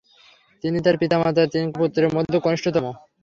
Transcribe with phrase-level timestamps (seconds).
[0.63, 2.85] তিনি তার পিতামাতার তিন পুত্রের মধ্যে কনিষ্ঠতম।